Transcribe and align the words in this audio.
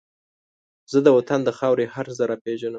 زه 0.91 0.99
د 1.05 1.07
وطن 1.17 1.39
د 1.43 1.49
خاورې 1.57 1.85
هر 1.93 2.05
زره 2.17 2.35
پېژنم 2.43 2.69